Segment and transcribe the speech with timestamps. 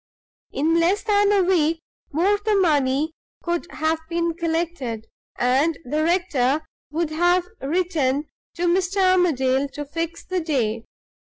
[0.51, 1.79] In less than a week
[2.11, 3.11] more the money
[3.43, 5.05] could have been collected,
[5.37, 8.25] and the rector would have written
[8.55, 8.97] to Mr.
[9.13, 10.85] Armadale to fix the day.